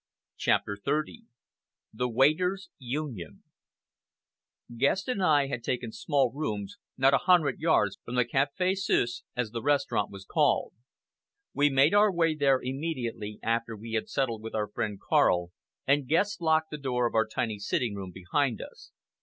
CHAPTER 0.37 0.79
XXX 0.83 1.25
THE 1.93 2.09
"WAITERS' 2.09 2.71
UNION" 2.79 3.43
Guest 4.75 5.07
and 5.07 5.21
I 5.21 5.45
had 5.45 5.63
taken 5.63 5.91
small 5.91 6.31
rooms 6.33 6.77
not 6.97 7.13
a 7.13 7.19
hundred 7.19 7.59
yards 7.59 7.99
from 8.03 8.15
the 8.15 8.25
Café 8.25 8.75
Suisse, 8.75 9.21
as 9.35 9.51
the 9.51 9.61
restaurant 9.61 10.09
was 10.09 10.25
called. 10.25 10.73
We 11.53 11.69
made 11.69 11.93
our 11.93 12.11
way 12.11 12.33
there 12.33 12.59
immediately 12.63 13.37
after 13.43 13.77
we 13.77 13.91
had 13.91 14.09
settled 14.09 14.41
with 14.41 14.55
our 14.55 14.69
friend 14.69 14.99
Karl, 14.99 15.51
and 15.85 16.07
Guest 16.07 16.41
locked 16.41 16.71
the 16.71 16.79
door 16.79 17.05
of 17.05 17.13
our 17.13 17.27
tiny 17.27 17.59
sitting 17.59 17.93
room 17.93 18.09
behind 18.11 18.59
us. 18.59 18.91